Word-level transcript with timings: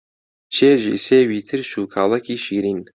چێژی 0.55 0.97
سێوی 1.07 1.45
ترش 1.47 1.71
و 1.81 1.89
کاڵەکی 1.93 2.37
شیرین 2.43 2.79